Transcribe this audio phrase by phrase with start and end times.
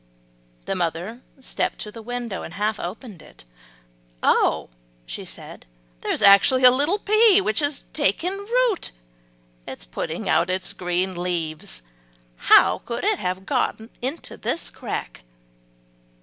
[0.65, 3.45] The mother stepped to the window and half opened it.
[4.23, 4.71] "Oh!"
[5.05, 5.67] she said,
[6.01, 8.89] "there is actually a little pea which has taken root
[9.67, 11.83] and is putting out its green leaves.
[12.35, 15.21] How could it have got into this crack?